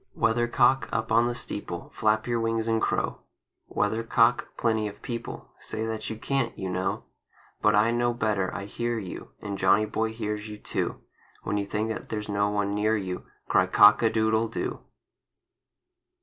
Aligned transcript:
WEATHERCOCK, 0.15 0.89
up 0.91 1.11
on 1.11 1.27
the 1.27 1.35
steeple, 1.35 1.91
Flap 1.93 2.25
your 2.25 2.39
wings 2.39 2.67
and 2.67 2.81
crow! 2.81 3.19
Weathercock, 3.67 4.47
plenty 4.57 4.87
of 4.87 5.03
people 5.03 5.51
Say 5.59 5.85
that 5.85 6.09
you 6.09 6.17
can't, 6.17 6.57
you 6.57 6.71
know. 6.71 7.03
But 7.61 7.75
I 7.75 7.91
know 7.91 8.11
better! 8.11 8.51
I 8.51 8.65
hear 8.65 8.97
you, 8.97 9.29
And 9.43 9.59
Johnny 9.59 9.85
Boy 9.85 10.11
hears 10.11 10.49
you, 10.49 10.57
too, 10.57 11.01
When 11.43 11.57
you 11.57 11.67
think 11.67 11.89
that 11.89 12.09
there's 12.09 12.29
no 12.29 12.49
one 12.49 12.73
near 12.73 12.97
you, 12.97 13.27
Cry 13.47 13.67
"Cock 13.67 14.01
a 14.01 14.09
doo 14.09 14.31
doodle 14.31 14.47
do!" 14.47 14.79